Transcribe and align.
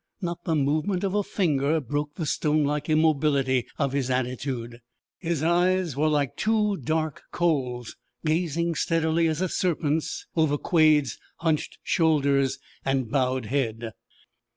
Not 0.19 0.45
the 0.45 0.55
movement 0.55 1.03
of 1.03 1.13
a 1.13 1.21
finger 1.21 1.79
broke 1.79 2.15
the 2.15 2.25
stonelike 2.25 2.89
immobility 2.89 3.67
of 3.77 3.93
his 3.93 4.09
attitude. 4.09 4.81
His 5.19 5.43
eyes 5.43 5.95
were 5.95 6.07
like 6.07 6.35
two 6.35 6.77
dark 6.77 7.21
coals 7.31 7.95
gazing 8.25 8.73
steadily 8.73 9.27
as 9.27 9.41
a 9.41 9.47
serpent's 9.47 10.25
over 10.35 10.57
Quade's 10.57 11.19
hunched 11.37 11.77
shoulders 11.83 12.57
and 12.83 13.11
bowed 13.11 13.45
head. 13.45 13.91